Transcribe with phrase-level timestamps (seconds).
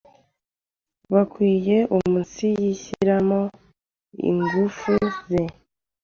[1.13, 3.41] bakwiye umunsiyishyiramo
[4.29, 4.91] ingufu
[5.29, 5.43] ze